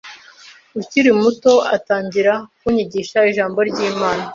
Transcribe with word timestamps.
ukiri 0.79 1.11
muto 1.21 1.53
atangira 1.75 2.33
kunyigisha 2.59 3.17
ijambo 3.31 3.59
ry’Imana 3.69 4.23